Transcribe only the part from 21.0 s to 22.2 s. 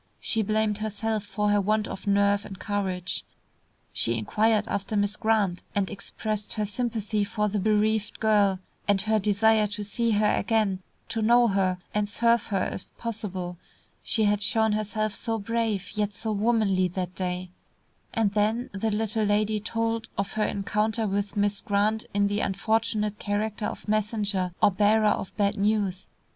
with Miss Grant